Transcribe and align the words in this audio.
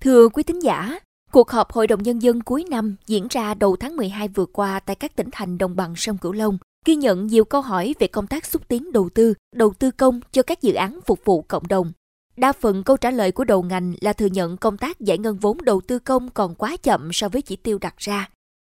Thưa 0.00 0.28
quý 0.28 0.42
thính 0.42 0.62
giả, 0.62 0.98
cuộc 1.32 1.50
họp 1.50 1.72
Hội 1.72 1.86
đồng 1.86 2.02
Nhân 2.02 2.22
dân 2.22 2.40
cuối 2.40 2.64
năm 2.70 2.96
diễn 3.06 3.26
ra 3.30 3.54
đầu 3.54 3.76
tháng 3.76 3.96
12 3.96 4.28
vừa 4.28 4.46
qua 4.46 4.80
tại 4.80 4.96
các 4.96 5.16
tỉnh 5.16 5.28
thành 5.32 5.58
đồng 5.58 5.76
bằng 5.76 5.96
sông 5.96 6.18
Cửu 6.18 6.32
Long, 6.32 6.58
ghi 6.86 6.96
nhận 6.96 7.26
nhiều 7.26 7.44
câu 7.44 7.60
hỏi 7.60 7.94
về 7.98 8.06
công 8.06 8.26
tác 8.26 8.46
xúc 8.46 8.68
tiến 8.68 8.92
đầu 8.92 9.08
tư, 9.14 9.34
đầu 9.56 9.72
tư 9.78 9.90
công 9.90 10.20
cho 10.32 10.42
các 10.42 10.62
dự 10.62 10.72
án 10.72 11.00
phục 11.06 11.24
vụ 11.24 11.42
cộng 11.42 11.68
đồng. 11.68 11.92
Đa 12.36 12.52
phần 12.52 12.82
câu 12.84 12.96
trả 12.96 13.10
lời 13.10 13.32
của 13.32 13.44
đầu 13.44 13.62
ngành 13.62 13.94
là 14.00 14.12
thừa 14.12 14.26
nhận 14.26 14.56
công 14.56 14.78
tác 14.78 15.00
giải 15.00 15.18
ngân 15.18 15.36
vốn 15.36 15.64
đầu 15.64 15.80
tư 15.80 15.98
công 15.98 16.30
còn 16.30 16.54
quá 16.54 16.76
chậm 16.76 17.12
so 17.12 17.28
với 17.28 17.42
chỉ 17.42 17.56
tiêu 17.56 17.78
đặt 17.78 17.94
ra. 17.98 18.28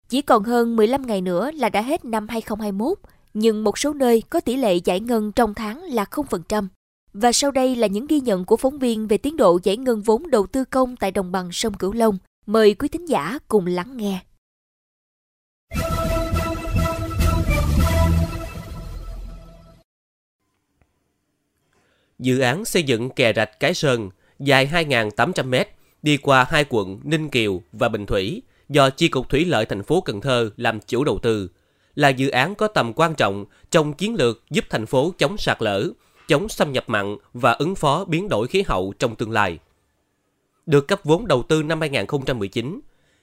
Chỉ 0.09 0.21
còn 0.21 0.43
hơn 0.43 0.75
15 0.75 1.01
ngày 1.07 1.21
nữa 1.21 1.51
là 1.51 1.69
đã 1.69 1.81
hết 1.81 2.05
năm 2.05 2.27
2021, 2.27 2.97
nhưng 3.33 3.63
một 3.63 3.77
số 3.77 3.93
nơi 3.93 4.23
có 4.29 4.39
tỷ 4.39 4.55
lệ 4.55 4.75
giải 4.75 4.99
ngân 4.99 5.31
trong 5.31 5.53
tháng 5.53 5.83
là 5.83 6.05
0%. 6.11 6.67
Và 7.13 7.31
sau 7.31 7.51
đây 7.51 7.75
là 7.75 7.87
những 7.87 8.07
ghi 8.07 8.19
nhận 8.19 8.45
của 8.45 8.57
phóng 8.57 8.79
viên 8.79 9.07
về 9.07 9.17
tiến 9.17 9.37
độ 9.37 9.59
giải 9.63 9.77
ngân 9.77 10.01
vốn 10.01 10.29
đầu 10.29 10.47
tư 10.47 10.65
công 10.65 10.95
tại 10.95 11.11
đồng 11.11 11.31
bằng 11.31 11.51
sông 11.51 11.73
Cửu 11.73 11.93
Long. 11.93 12.17
Mời 12.45 12.73
quý 12.73 12.87
thính 12.87 13.05
giả 13.05 13.39
cùng 13.47 13.65
lắng 13.65 13.97
nghe. 13.97 14.19
Dự 22.19 22.39
án 22.39 22.65
xây 22.65 22.83
dựng 22.83 23.09
kè 23.09 23.33
rạch 23.35 23.59
Cái 23.59 23.73
Sơn 23.73 24.09
dài 24.39 24.69
2.800 24.73 25.45
m 25.47 25.69
đi 26.01 26.17
qua 26.17 26.45
hai 26.49 26.65
quận 26.69 26.99
Ninh 27.03 27.29
Kiều 27.29 27.61
và 27.71 27.89
Bình 27.89 28.05
Thủy 28.05 28.41
do 28.69 28.89
Chi 28.89 29.07
cục 29.07 29.29
Thủy 29.29 29.45
lợi 29.45 29.65
thành 29.65 29.83
phố 29.83 30.01
Cần 30.01 30.21
Thơ 30.21 30.49
làm 30.57 30.79
chủ 30.79 31.03
đầu 31.03 31.19
tư 31.19 31.49
là 31.95 32.09
dự 32.09 32.29
án 32.29 32.55
có 32.55 32.67
tầm 32.67 32.93
quan 32.95 33.15
trọng 33.15 33.45
trong 33.71 33.93
chiến 33.93 34.15
lược 34.15 34.43
giúp 34.49 34.65
thành 34.69 34.85
phố 34.85 35.13
chống 35.17 35.37
sạt 35.37 35.61
lở, 35.61 35.89
chống 36.31 36.49
xâm 36.49 36.71
nhập 36.71 36.83
mặn 36.87 37.17
và 37.33 37.51
ứng 37.51 37.75
phó 37.75 38.05
biến 38.05 38.29
đổi 38.29 38.47
khí 38.47 38.63
hậu 38.67 38.93
trong 38.99 39.15
tương 39.15 39.31
lai. 39.31 39.59
Được 40.65 40.87
cấp 40.87 40.99
vốn 41.03 41.27
đầu 41.27 41.43
tư 41.43 41.63
năm 41.63 41.79
2019, 41.79 42.79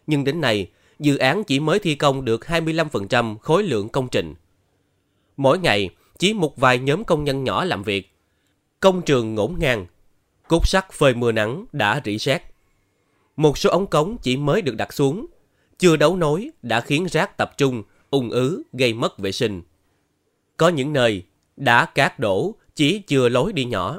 nhưng 0.06 0.24
đến 0.24 0.40
nay, 0.40 0.70
dự 0.98 1.16
án 1.16 1.44
chỉ 1.44 1.60
mới 1.60 1.78
thi 1.78 1.94
công 1.94 2.24
được 2.24 2.40
25% 2.44 3.38
khối 3.38 3.62
lượng 3.62 3.88
công 3.88 4.08
trình. 4.08 4.34
Mỗi 5.36 5.58
ngày, 5.58 5.90
chỉ 6.18 6.34
một 6.34 6.56
vài 6.56 6.78
nhóm 6.78 7.04
công 7.04 7.24
nhân 7.24 7.44
nhỏ 7.44 7.64
làm 7.64 7.82
việc. 7.82 8.12
Công 8.80 9.02
trường 9.02 9.34
ngổn 9.34 9.54
ngang, 9.58 9.86
cốt 10.48 10.66
sắt 10.66 10.92
phơi 10.92 11.14
mưa 11.14 11.32
nắng 11.32 11.64
đã 11.72 12.00
rỉ 12.04 12.18
sét. 12.18 12.42
Một 13.36 13.58
số 13.58 13.70
ống 13.70 13.86
cống 13.86 14.16
chỉ 14.22 14.36
mới 14.36 14.62
được 14.62 14.76
đặt 14.76 14.92
xuống, 14.92 15.26
chưa 15.78 15.96
đấu 15.96 16.16
nối 16.16 16.50
đã 16.62 16.80
khiến 16.80 17.06
rác 17.10 17.36
tập 17.36 17.52
trung, 17.56 17.82
ung 18.10 18.30
ứ, 18.30 18.62
gây 18.72 18.94
mất 18.94 19.18
vệ 19.18 19.32
sinh. 19.32 19.62
Có 20.56 20.68
những 20.68 20.92
nơi 20.92 21.22
đã 21.56 21.84
cát 21.84 22.18
đổ 22.18 22.54
chỉ 22.78 22.98
chưa 22.98 23.28
lối 23.28 23.52
đi 23.52 23.64
nhỏ. 23.64 23.98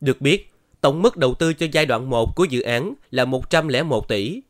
Được 0.00 0.20
biết, 0.20 0.52
tổng 0.80 1.02
mức 1.02 1.16
đầu 1.16 1.34
tư 1.34 1.52
cho 1.52 1.66
giai 1.72 1.86
đoạn 1.86 2.10
1 2.10 2.36
của 2.36 2.44
dự 2.44 2.60
án 2.60 2.94
là 3.10 3.24
101 3.24 4.08
tỷ, 4.08 4.40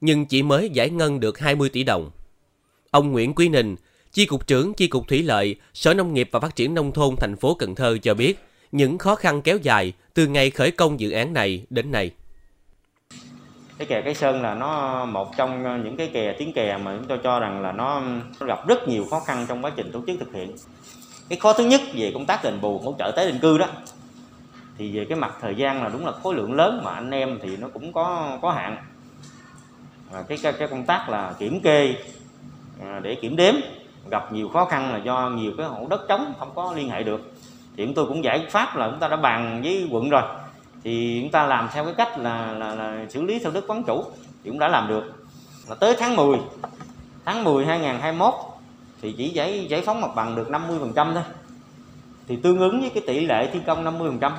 nhưng 0.00 0.26
chỉ 0.26 0.42
mới 0.42 0.70
giải 0.70 0.90
ngân 0.90 1.20
được 1.20 1.38
20 1.38 1.68
tỷ 1.68 1.84
đồng. 1.84 2.10
Ông 2.90 3.12
Nguyễn 3.12 3.34
Quý 3.34 3.48
Ninh, 3.48 3.76
Chi 4.12 4.26
cục 4.26 4.46
trưởng 4.46 4.74
Chi 4.74 4.86
cục 4.86 5.08
Thủy 5.08 5.22
lợi, 5.22 5.56
Sở 5.74 5.94
Nông 5.94 6.14
nghiệp 6.14 6.28
và 6.32 6.40
Phát 6.40 6.56
triển 6.56 6.74
Nông 6.74 6.92
thôn 6.92 7.16
thành 7.16 7.36
phố 7.36 7.54
Cần 7.54 7.74
Thơ 7.74 7.98
cho 8.02 8.14
biết, 8.14 8.38
những 8.72 8.98
khó 8.98 9.14
khăn 9.14 9.42
kéo 9.42 9.58
dài 9.62 9.92
từ 10.14 10.26
ngày 10.26 10.50
khởi 10.50 10.70
công 10.70 11.00
dự 11.00 11.10
án 11.10 11.32
này 11.32 11.66
đến 11.70 11.90
nay. 11.90 12.10
Cái 13.78 13.86
kè 13.86 14.02
Cái 14.04 14.14
Sơn 14.14 14.42
là 14.42 14.54
nó 14.54 15.04
một 15.04 15.36
trong 15.36 15.84
những 15.84 15.96
cái 15.96 16.10
kè 16.12 16.36
tiếng 16.38 16.52
kè 16.52 16.78
mà 16.84 16.96
chúng 16.98 17.08
tôi 17.08 17.18
cho 17.24 17.40
rằng 17.40 17.62
là 17.62 17.72
nó, 17.72 18.00
nó 18.40 18.46
gặp 18.46 18.68
rất 18.68 18.88
nhiều 18.88 19.06
khó 19.10 19.20
khăn 19.20 19.46
trong 19.48 19.64
quá 19.64 19.72
trình 19.76 19.92
tổ 19.92 20.02
chức 20.06 20.20
thực 20.20 20.32
hiện. 20.32 20.50
Cái 21.32 21.38
khó 21.38 21.52
thứ 21.52 21.64
nhất 21.64 21.80
về 21.94 22.10
công 22.14 22.26
tác 22.26 22.44
đền 22.44 22.60
bù 22.60 22.78
hỗ 22.78 22.94
trợ 22.98 23.12
tái 23.16 23.26
định 23.26 23.38
cư 23.38 23.58
đó 23.58 23.66
thì 24.78 24.96
về 24.96 25.04
cái 25.08 25.18
mặt 25.18 25.34
thời 25.40 25.54
gian 25.54 25.82
là 25.82 25.88
đúng 25.88 26.06
là 26.06 26.12
khối 26.22 26.34
lượng 26.34 26.52
lớn 26.52 26.80
mà 26.84 26.90
anh 26.90 27.10
em 27.10 27.38
thì 27.42 27.56
nó 27.56 27.68
cũng 27.74 27.92
có 27.92 28.38
có 28.42 28.50
hạn. 28.50 28.76
À, 30.12 30.22
cái, 30.28 30.38
cái 30.42 30.52
cái 30.52 30.68
công 30.68 30.84
tác 30.84 31.08
là 31.08 31.34
kiểm 31.38 31.60
kê 31.60 31.94
à, 32.80 33.00
để 33.02 33.14
kiểm 33.14 33.36
đếm 33.36 33.54
gặp 34.10 34.32
nhiều 34.32 34.48
khó 34.48 34.64
khăn 34.64 34.92
là 34.92 34.98
do 34.98 35.30
nhiều 35.30 35.52
cái 35.56 35.66
hổ 35.66 35.86
đất 35.90 36.00
trống 36.08 36.34
không 36.38 36.50
có 36.54 36.72
liên 36.76 36.90
hệ 36.90 37.02
được. 37.02 37.32
Thì 37.76 37.84
chúng 37.84 37.94
tôi 37.94 38.06
cũng 38.06 38.24
giải 38.24 38.46
pháp 38.50 38.76
là 38.76 38.88
chúng 38.90 39.00
ta 39.00 39.08
đã 39.08 39.16
bàn 39.16 39.60
với 39.64 39.88
quận 39.90 40.10
rồi 40.10 40.22
thì 40.84 41.18
chúng 41.22 41.30
ta 41.30 41.46
làm 41.46 41.68
theo 41.72 41.84
cái 41.84 41.94
cách 41.94 42.18
là, 42.18 42.52
là, 42.52 42.74
là 42.74 43.06
xử 43.08 43.22
lý 43.22 43.38
theo 43.38 43.52
đức 43.52 43.64
quán 43.68 43.82
chủ 43.82 44.04
thì 44.44 44.50
cũng 44.50 44.58
đã 44.58 44.68
làm 44.68 44.88
được. 44.88 45.24
Là 45.68 45.74
tới 45.74 45.96
tháng 45.98 46.16
10 46.16 46.38
tháng 47.24 47.44
10 47.44 47.66
2021 47.66 48.34
thì 49.02 49.14
chỉ 49.18 49.28
giải 49.28 49.66
giải 49.70 49.82
phóng 49.82 50.00
mặt 50.00 50.10
bằng 50.16 50.36
được 50.36 50.48
50% 50.50 51.14
thôi. 51.14 51.22
Thì 52.28 52.36
tương 52.42 52.58
ứng 52.58 52.80
với 52.80 52.90
cái 52.90 53.02
tỷ 53.06 53.26
lệ 53.26 53.50
thi 53.52 53.60
công 53.66 53.84
50% 53.84 54.30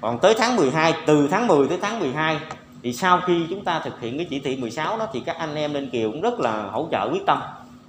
còn 0.00 0.18
tới 0.18 0.34
tháng 0.38 0.56
12 0.56 0.94
từ 1.06 1.28
tháng 1.30 1.46
10 1.46 1.68
tới 1.68 1.78
tháng 1.82 2.00
12 2.00 2.40
thì 2.82 2.92
sau 2.92 3.20
khi 3.26 3.46
chúng 3.50 3.64
ta 3.64 3.80
thực 3.84 4.00
hiện 4.00 4.16
cái 4.16 4.26
chỉ 4.30 4.40
thị 4.40 4.56
16 4.56 4.98
đó 4.98 5.08
thì 5.12 5.22
các 5.26 5.36
anh 5.36 5.54
em 5.54 5.74
lên 5.74 5.90
kiều 5.90 6.10
cũng 6.10 6.20
rất 6.20 6.40
là 6.40 6.62
hỗ 6.62 6.88
trợ 6.90 7.08
quyết 7.12 7.26
tâm. 7.26 7.38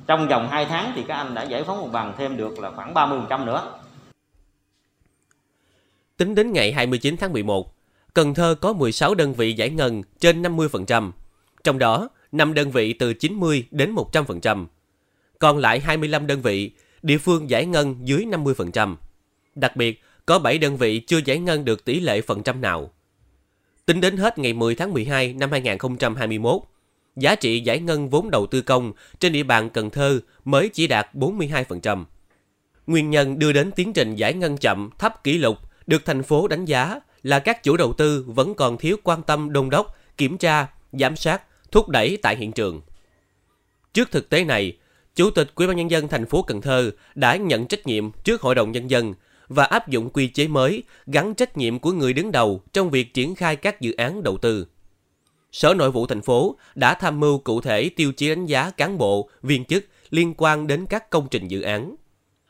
Trong 0.08 0.28
vòng 0.28 0.48
2 0.52 0.66
tháng 0.66 0.92
thì 0.96 1.04
các 1.08 1.16
anh 1.16 1.34
đã 1.34 1.44
giải 1.44 1.64
phóng 1.64 1.82
mặt 1.82 1.90
bằng 1.92 2.14
thêm 2.18 2.38
được 2.38 2.60
là 2.60 2.72
khoảng 2.72 2.94
30% 2.94 3.46
nữa. 3.46 3.80
Tính 6.18 6.36
đến 6.36 6.54
ngày 6.54 6.74
29 6.74 7.18
tháng 7.18 7.34
11, 7.34 7.76
Cần 8.14 8.34
Thơ 8.34 8.56
có 8.62 8.74
16 8.74 9.16
đơn 9.16 9.34
vị 9.34 9.54
giải 9.54 9.70
ngân 9.70 10.04
trên 10.20 10.42
50%, 10.42 11.12
trong 11.64 11.80
đó 11.80 12.10
5 12.32 12.54
đơn 12.54 12.72
vị 12.72 12.94
từ 12.94 13.14
90 13.14 13.68
đến 13.72 13.96
100%. 13.96 14.66
Còn 15.42 15.58
lại 15.58 15.80
25 15.80 16.28
đơn 16.28 16.42
vị, 16.42 16.72
địa 17.02 17.18
phương 17.18 17.50
giải 17.50 17.66
ngân 17.66 17.96
dưới 18.04 18.26
50%. 18.26 18.96
Đặc 19.56 19.76
biệt, 19.76 20.04
có 20.26 20.40
7 20.40 20.58
đơn 20.58 20.78
vị 20.78 21.00
chưa 21.00 21.20
giải 21.26 21.40
ngân 21.40 21.66
được 21.66 21.86
tỷ 21.86 22.00
lệ 22.00 22.22
phần 22.22 22.44
trăm 22.44 22.62
nào. 22.62 22.92
Tính 23.86 24.02
đến 24.02 24.18
hết 24.18 24.38
ngày 24.38 24.54
10 24.54 24.76
tháng 24.76 24.94
12 24.94 25.34
năm 25.34 25.52
2021, 25.52 26.62
giá 27.16 27.36
trị 27.36 27.60
giải 27.60 27.80
ngân 27.80 28.10
vốn 28.10 28.32
đầu 28.32 28.46
tư 28.48 28.62
công 28.62 28.94
trên 29.20 29.34
địa 29.34 29.44
bàn 29.44 29.70
Cần 29.70 29.90
Thơ 29.90 30.20
mới 30.46 30.70
chỉ 30.70 30.88
đạt 30.88 31.10
42%. 31.14 32.06
Nguyên 32.88 33.10
nhân 33.10 33.40
đưa 33.40 33.52
đến 33.52 33.72
tiến 33.72 33.94
trình 33.94 34.16
giải 34.16 34.34
ngân 34.34 34.58
chậm 34.58 34.90
thấp 35.00 35.24
kỷ 35.24 35.38
lục 35.38 35.58
được 35.88 36.06
thành 36.06 36.24
phố 36.24 36.48
đánh 36.48 36.66
giá 36.66 37.00
là 37.24 37.40
các 37.40 37.64
chủ 37.64 37.78
đầu 37.78 37.94
tư 37.94 38.26
vẫn 38.28 38.54
còn 38.54 38.78
thiếu 38.78 38.98
quan 39.04 39.22
tâm 39.24 39.54
đôn 39.54 39.70
đốc, 39.70 39.98
kiểm 40.18 40.38
tra, 40.38 40.68
giám 40.92 41.16
sát, 41.16 41.42
thúc 41.72 41.90
đẩy 41.90 42.18
tại 42.22 42.36
hiện 42.36 42.52
trường. 42.52 42.82
Trước 43.94 44.12
thực 44.12 44.30
tế 44.30 44.44
này, 44.44 44.78
Chủ 45.16 45.30
tịch 45.30 45.52
Ủy 45.56 45.68
ban 45.68 45.78
nhân 45.78 45.92
dân 45.92 46.08
thành 46.08 46.26
phố 46.26 46.42
Cần 46.42 46.62
Thơ 46.62 46.92
đã 47.16 47.36
nhận 47.36 47.68
trách 47.68 47.88
nhiệm 47.88 48.12
trước 48.12 48.42
Hội 48.42 48.56
đồng 48.56 48.72
nhân 48.72 48.90
dân 48.90 49.14
và 49.48 49.64
áp 49.64 49.88
dụng 49.88 50.10
quy 50.10 50.28
chế 50.28 50.48
mới 50.48 50.84
gắn 51.08 51.34
trách 51.34 51.58
nhiệm 51.58 51.80
của 51.80 51.92
người 51.92 52.14
đứng 52.14 52.32
đầu 52.32 52.62
trong 52.74 52.90
việc 52.90 53.14
triển 53.14 53.36
khai 53.36 53.56
các 53.56 53.82
dự 53.82 53.94
án 53.98 54.24
đầu 54.24 54.38
tư. 54.38 54.68
Sở 55.52 55.74
Nội 55.74 55.92
vụ 55.92 56.08
thành 56.08 56.22
phố 56.22 56.56
đã 56.76 56.94
tham 56.94 57.20
mưu 57.20 57.38
cụ 57.38 57.62
thể 57.62 57.90
tiêu 57.90 58.12
chí 58.12 58.30
đánh 58.30 58.46
giá 58.46 58.70
cán 58.70 58.98
bộ, 58.98 59.30
viên 59.42 59.66
chức 59.66 59.86
liên 60.10 60.34
quan 60.38 60.68
đến 60.68 60.86
các 60.90 61.10
công 61.10 61.28
trình 61.32 61.48
dự 61.48 61.62
án. 61.62 61.96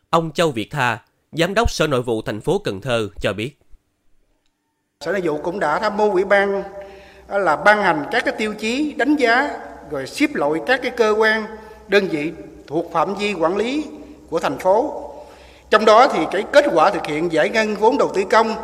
Ông 0.09 0.31
Châu 0.31 0.51
Việt 0.51 0.71
Tha, 0.71 0.99
Giám 1.31 1.53
đốc 1.53 1.71
Sở 1.71 1.87
Nội 1.87 2.01
vụ 2.01 2.21
thành 2.21 2.41
phố 2.41 2.59
Cần 2.59 2.81
Thơ 2.81 3.09
cho 3.21 3.33
biết. 3.33 3.59
Sở 5.01 5.11
Nội 5.11 5.21
vụ 5.21 5.41
cũng 5.43 5.59
đã 5.59 5.79
tham 5.79 5.97
mưu 5.97 6.11
ủy 6.11 6.23
ban 6.23 6.63
ờ, 7.27 7.37
là 7.37 7.55
ban 7.55 7.83
hành 7.83 8.05
các 8.11 8.25
cái 8.25 8.35
tiêu 8.37 8.53
chí 8.53 8.93
đánh 8.97 9.15
giá 9.15 9.49
rồi 9.91 10.07
xếp 10.07 10.27
loại 10.33 10.61
các 10.67 10.79
cái 10.83 10.91
cơ 10.91 11.15
quan 11.17 11.45
đơn 11.87 12.07
vị 12.07 12.31
thuộc 12.71 12.91
phạm 12.91 13.15
vi 13.15 13.33
quản 13.33 13.57
lý 13.57 13.85
của 14.29 14.39
thành 14.39 14.59
phố. 14.59 15.03
Trong 15.69 15.85
đó 15.85 16.07
thì 16.07 16.19
cái 16.31 16.43
kết 16.51 16.65
quả 16.73 16.89
thực 16.89 17.05
hiện 17.05 17.31
giải 17.31 17.49
ngân 17.49 17.75
vốn 17.75 17.97
đầu 17.97 18.11
tư 18.13 18.23
công, 18.29 18.55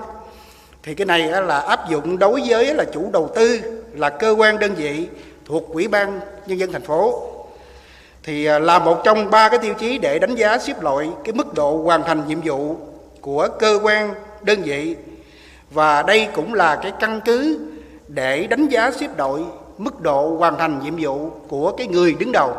thì 0.83 0.95
cái 0.95 1.05
này 1.05 1.19
là 1.19 1.59
áp 1.59 1.89
dụng 1.89 2.19
đối 2.19 2.43
với 2.47 2.73
là 2.73 2.83
chủ 2.93 3.09
đầu 3.13 3.29
tư, 3.35 3.59
là 3.93 4.09
cơ 4.09 4.31
quan 4.37 4.59
đơn 4.59 4.75
vị 4.75 5.07
thuộc 5.45 5.73
ủy 5.73 5.87
ban 5.87 6.19
nhân 6.47 6.59
dân 6.59 6.71
thành 6.71 6.81
phố. 6.81 7.21
Thì 8.23 8.45
à, 8.45 8.59
là 8.59 8.79
một 8.79 9.01
trong 9.03 9.31
ba 9.31 9.49
cái 9.49 9.59
tiêu 9.59 9.73
chí 9.73 9.97
để 9.97 10.19
đánh 10.19 10.35
giá 10.35 10.57
xếp 10.57 10.83
loại 10.83 11.09
cái 11.23 11.33
mức 11.33 11.53
độ 11.53 11.77
hoàn 11.77 12.03
thành 12.03 12.27
nhiệm 12.27 12.39
vụ 12.43 12.75
của 13.21 13.47
cơ 13.59 13.79
quan 13.83 14.13
đơn 14.41 14.61
vị. 14.61 14.95
Và 15.71 16.03
đây 16.03 16.27
cũng 16.35 16.53
là 16.53 16.75
cái 16.75 16.91
căn 16.99 17.21
cứ 17.25 17.59
để 18.07 18.47
đánh 18.47 18.67
giá 18.67 18.91
xếp 18.91 19.07
đội 19.17 19.43
mức 19.77 20.01
độ 20.01 20.35
hoàn 20.39 20.57
thành 20.57 20.79
nhiệm 20.83 20.95
vụ 20.99 21.29
của 21.47 21.71
cái 21.71 21.87
người 21.87 22.15
đứng 22.19 22.31
đầu 22.31 22.53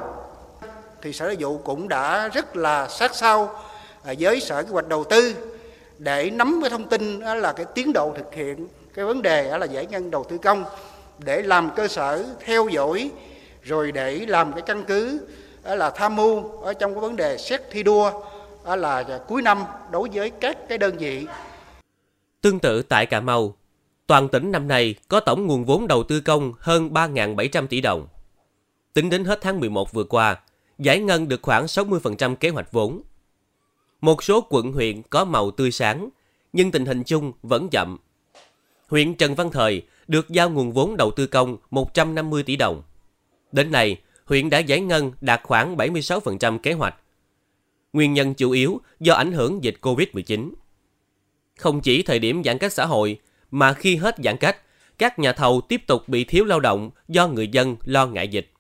thì 1.03 1.13
sở 1.13 1.25
nội 1.25 1.37
vụ 1.41 1.59
cũng 1.59 1.89
đã 1.89 2.29
rất 2.29 2.57
là 2.57 2.89
sát 2.89 3.15
sao 3.15 3.55
à, 4.05 4.15
với 4.19 4.41
sở 4.41 4.63
kế 4.63 4.69
hoạch 4.69 4.89
đầu 4.89 5.05
tư 5.05 5.35
để 5.99 6.31
nắm 6.31 6.59
cái 6.61 6.71
thông 6.71 6.89
tin 6.89 7.21
là 7.21 7.53
cái 7.53 7.67
tiến 7.75 7.93
độ 7.93 8.15
thực 8.17 8.35
hiện 8.35 8.69
cái 8.95 9.05
vấn 9.05 9.23
đề 9.23 9.59
là 9.59 9.67
giải 9.67 9.87
ngân 9.87 10.11
đầu 10.11 10.25
tư 10.25 10.39
công 10.39 10.65
để 11.19 11.43
làm 11.43 11.71
cơ 11.77 11.89
sở 11.89 12.25
theo 12.45 12.69
dõi 12.69 13.11
rồi 13.63 13.93
để 13.93 14.27
làm 14.29 14.53
cái 14.53 14.63
căn 14.63 14.85
cứ 14.85 15.21
là 15.65 15.91
tham 15.91 16.17
mưu 16.17 16.51
ở 16.51 16.75
trong 16.75 16.95
cái 16.95 17.01
vấn 17.01 17.17
đề 17.17 17.39
xét 17.39 17.63
thi 17.71 17.83
đua 17.83 18.13
là 18.77 19.21
cuối 19.29 19.43
năm 19.43 19.65
đối 19.91 20.09
với 20.13 20.31
các 20.31 20.69
cái 20.69 20.79
đơn 20.79 20.97
vị. 20.99 21.27
Tương 22.41 22.59
tự 22.59 22.83
tại 22.83 23.07
Cà 23.07 23.21
Mau, 23.21 23.55
toàn 24.07 24.29
tỉnh 24.29 24.53
năm 24.53 24.69
nay 24.69 24.95
có 25.09 25.21
tổng 25.21 25.47
nguồn 25.47 25.65
vốn 25.65 25.89
đầu 25.89 26.03
tư 26.03 26.21
công 26.21 26.53
hơn 26.59 26.91
3.700 26.91 27.67
tỷ 27.67 27.81
đồng. 27.81 28.07
Tính 28.93 29.11
đến 29.11 29.25
hết 29.25 29.39
tháng 29.43 29.61
11 29.61 29.93
vừa 29.93 30.05
qua, 30.05 30.37
giải 30.79 31.01
ngân 31.01 31.29
được 31.29 31.43
khoảng 31.43 31.65
60% 31.65 32.37
kế 32.37 32.49
hoạch 32.49 32.73
vốn. 32.73 33.03
Một 34.01 34.23
số 34.23 34.47
quận 34.51 34.73
huyện 34.73 35.03
có 35.03 35.25
màu 35.25 35.51
tươi 35.51 35.71
sáng, 35.71 36.09
nhưng 36.53 36.71
tình 36.71 36.87
hình 36.87 37.03
chung 37.03 37.33
vẫn 37.43 37.69
chậm. 37.69 37.99
Huyện 38.89 39.15
Trần 39.15 39.35
Văn 39.35 39.51
Thời 39.51 39.83
được 40.09 40.29
giao 40.29 40.51
nguồn 40.51 40.73
vốn 40.73 40.97
đầu 40.97 41.11
tư 41.11 41.27
công 41.27 41.57
150 41.71 42.43
tỷ 42.43 42.57
đồng. 42.57 42.83
Đến 43.53 43.73
nay, 43.73 43.97
huyện 44.25 44.51
đã 44.51 44.59
giải 44.59 44.81
ngân 44.81 45.13
đạt 45.21 45.41
khoảng 45.43 45.77
76% 45.77 46.59
kế 46.59 46.73
hoạch. 46.73 46.95
Nguyên 47.93 48.15
nhân 48.15 48.35
chủ 48.35 48.51
yếu 48.51 48.81
do 49.01 49.15
ảnh 49.15 49.33
hưởng 49.33 49.65
dịch 49.65 49.77
COVID-19. 49.81 50.51
Không 51.59 51.81
chỉ 51.81 52.03
thời 52.03 52.19
điểm 52.19 52.45
giãn 52.45 52.59
cách 52.59 52.73
xã 52.73 52.87
hội, 52.87 53.21
mà 53.51 53.73
khi 53.73 53.97
hết 53.97 54.17
giãn 54.25 54.37
cách, 54.37 54.57
các 54.99 55.19
nhà 55.19 55.33
thầu 55.33 55.61
tiếp 55.61 55.87
tục 55.87 56.09
bị 56.09 56.25
thiếu 56.25 56.45
lao 56.45 56.61
động 56.61 56.91
do 57.09 57.29
người 57.29 57.49
dân 57.49 57.77
lo 57.85 58.07
ngại 58.07 58.29
dịch. 58.29 58.53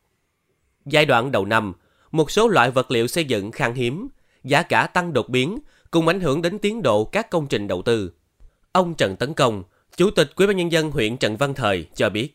Giai 0.84 1.06
đoạn 1.06 1.32
đầu 1.32 1.44
năm, 1.44 1.72
một 2.12 2.30
số 2.30 2.48
loại 2.48 2.70
vật 2.70 2.90
liệu 2.90 3.06
xây 3.06 3.24
dựng 3.24 3.50
khan 3.50 3.72
hiếm, 3.72 4.08
giá 4.44 4.62
cả 4.62 4.86
tăng 4.86 5.12
đột 5.12 5.28
biến, 5.28 5.58
cùng 5.90 6.08
ảnh 6.08 6.20
hưởng 6.20 6.42
đến 6.42 6.58
tiến 6.58 6.82
độ 6.82 7.04
các 7.04 7.30
công 7.30 7.46
trình 7.46 7.68
đầu 7.68 7.82
tư. 7.82 8.12
Ông 8.72 8.94
Trần 8.94 9.16
Tấn 9.16 9.34
Công, 9.34 9.62
Chủ 9.96 10.10
tịch 10.16 10.28
Ủy 10.36 10.46
ban 10.46 10.56
nhân 10.56 10.72
dân 10.72 10.90
huyện 10.90 11.16
Trần 11.16 11.36
Văn 11.36 11.54
Thời 11.54 11.86
cho 11.94 12.10
biết. 12.10 12.28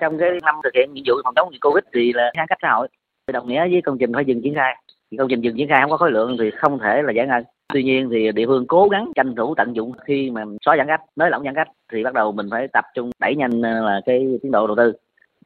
Trong 0.00 0.18
cái 0.18 0.28
năm 0.42 0.54
thực 0.64 0.70
hiện 0.74 0.94
nhiệm 0.94 1.04
vụ 1.06 1.14
phòng 1.24 1.34
chống 1.34 1.48
dịch 1.52 1.58
Covid 1.60 1.84
thì 1.94 2.12
là 2.12 2.30
giãn 2.36 2.46
cách 2.48 2.58
xã 2.62 2.68
hội. 2.72 2.88
Đồng 3.32 3.48
nghĩa 3.48 3.68
với 3.70 3.82
công 3.84 3.98
trình 3.98 4.12
phải 4.14 4.24
dừng 4.24 4.42
triển 4.42 4.54
khai. 4.54 4.76
Công 5.18 5.28
trình 5.28 5.40
dừng 5.40 5.56
triển 5.56 5.68
khai 5.68 5.80
không 5.82 5.90
có 5.90 5.96
khối 5.96 6.10
lượng 6.10 6.36
thì 6.38 6.50
không 6.56 6.78
thể 6.78 7.02
là 7.02 7.12
giải 7.12 7.26
ngân. 7.26 7.44
Tuy 7.72 7.82
nhiên 7.82 8.08
thì 8.12 8.32
địa 8.32 8.46
phương 8.46 8.66
cố 8.66 8.88
gắng 8.88 9.12
tranh 9.16 9.34
thủ 9.36 9.54
tận 9.54 9.76
dụng 9.76 9.92
khi 10.06 10.30
mà 10.30 10.44
xóa 10.64 10.76
giãn 10.76 10.86
cách, 10.86 11.00
nới 11.16 11.30
lỏng 11.30 11.44
giãn 11.44 11.54
cách 11.54 11.68
thì 11.92 12.04
bắt 12.04 12.14
đầu 12.14 12.32
mình 12.32 12.46
phải 12.50 12.68
tập 12.72 12.84
trung 12.94 13.10
đẩy 13.18 13.36
nhanh 13.36 13.62
ờ, 13.62 13.84
là 13.84 14.00
cái 14.06 14.38
tiến 14.42 14.52
độ 14.52 14.66
đầu 14.66 14.76
tư 14.76 14.92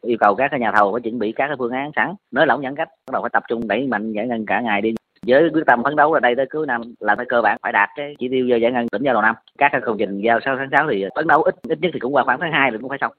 yêu 0.04 0.16
cầu 0.20 0.34
các 0.34 0.60
nhà 0.60 0.72
thầu 0.76 0.92
phải 0.92 1.00
chuẩn 1.00 1.18
bị 1.18 1.32
các 1.32 1.46
cái 1.46 1.56
phương 1.58 1.72
án 1.72 1.90
sẵn 1.96 2.14
nới 2.30 2.46
lỏng 2.46 2.62
giãn 2.62 2.76
cách 2.76 2.88
bắt 3.06 3.12
đầu 3.12 3.22
phải 3.22 3.30
tập 3.32 3.42
trung 3.48 3.68
đẩy 3.68 3.86
mạnh 3.86 4.12
giải 4.12 4.26
ngân 4.26 4.46
cả 4.46 4.60
ngày 4.60 4.80
đi 4.82 4.94
với 5.26 5.50
quyết 5.52 5.62
tâm 5.66 5.82
phấn 5.82 5.96
đấu 5.96 6.14
là 6.14 6.20
đây 6.20 6.34
tới 6.36 6.46
cuối 6.52 6.66
năm 6.66 6.82
là 7.00 7.16
phải 7.16 7.26
cơ 7.28 7.42
bản 7.42 7.58
phải 7.62 7.72
đạt 7.72 7.88
cái 7.96 8.16
chỉ 8.18 8.28
tiêu 8.28 8.46
giải 8.48 8.72
ngân 8.72 8.88
tỉnh 8.88 9.02
giao 9.02 9.14
đầu 9.14 9.22
năm 9.22 9.34
các 9.58 9.68
cái 9.72 9.80
công 9.84 9.98
trình 9.98 10.20
giao 10.20 10.40
sau 10.44 10.56
tháng 10.58 10.68
6 10.72 10.86
thì 10.90 11.04
phấn 11.14 11.26
đấu 11.26 11.42
ít 11.42 11.54
ít 11.68 11.78
nhất 11.80 11.90
thì 11.94 12.00
cũng 12.00 12.14
qua 12.14 12.24
khoảng 12.24 12.40
tháng 12.40 12.52
2 12.52 12.72
là 12.72 12.78
cũng 12.80 12.88
phải 12.88 12.98
xong 13.00 13.12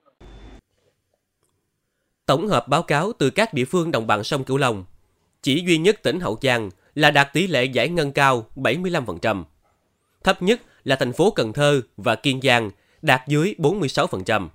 Tổng 2.26 2.48
hợp 2.48 2.68
báo 2.68 2.84
cáo 2.84 3.12
từ 3.20 3.30
các 3.30 3.54
địa 3.54 3.66
phương 3.66 3.92
đồng 3.92 4.08
bằng 4.08 4.24
sông 4.24 4.44
Cửu 4.44 4.58
Long, 4.58 4.84
chỉ 5.42 5.64
duy 5.68 5.78
nhất 5.78 5.96
tỉnh 6.04 6.20
Hậu 6.20 6.38
Giang 6.42 6.70
là 6.96 7.12
đạt 7.12 7.34
tỷ 7.34 7.48
lệ 7.48 7.64
giải 7.64 7.90
ngân 7.90 8.12
cao 8.12 8.46
75%. 8.56 9.44
Thấp 10.24 10.42
nhất 10.42 10.62
là 10.84 10.96
thành 10.96 11.14
phố 11.14 11.32
Cần 11.32 11.54
Thơ 11.54 11.82
và 11.98 12.16
Kiên 12.16 12.42
Giang 12.42 12.70
đạt 13.02 13.22
dưới 13.28 13.56
46%. 13.58 14.48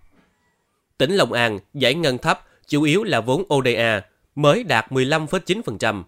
Tỉnh 1.00 1.14
Long 1.14 1.32
An 1.32 1.58
giải 1.74 1.94
ngân 1.94 2.18
thấp 2.18 2.46
chủ 2.68 2.82
yếu 2.82 3.04
là 3.04 3.20
vốn 3.20 3.44
ODA 3.54 4.02
mới 4.34 4.62
đạt 4.62 4.92
15,9%. 4.92 6.02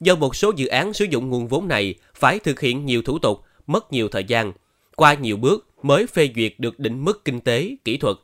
Do 0.00 0.14
một 0.14 0.36
số 0.36 0.52
dự 0.56 0.66
án 0.66 0.92
sử 0.92 1.04
dụng 1.04 1.30
nguồn 1.30 1.48
vốn 1.48 1.68
này 1.68 1.94
phải 2.14 2.38
thực 2.38 2.60
hiện 2.60 2.86
nhiều 2.86 3.02
thủ 3.02 3.18
tục, 3.18 3.42
mất 3.66 3.92
nhiều 3.92 4.08
thời 4.08 4.24
gian, 4.24 4.52
qua 4.96 5.14
nhiều 5.14 5.36
bước 5.36 5.68
mới 5.82 6.06
phê 6.06 6.30
duyệt 6.36 6.54
được 6.58 6.78
định 6.78 7.04
mức 7.04 7.24
kinh 7.24 7.40
tế, 7.40 7.76
kỹ 7.84 7.96
thuật. 7.96 8.16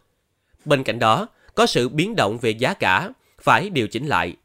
Bên 0.64 0.84
cạnh 0.84 0.98
đó, 0.98 1.28
có 1.54 1.66
sự 1.66 1.88
biến 1.88 2.16
động 2.16 2.38
về 2.38 2.50
giá 2.50 2.74
cả, 2.74 3.10
phải 3.42 3.70
điều 3.70 3.88
chỉnh 3.88 4.06
lại. 4.06 4.36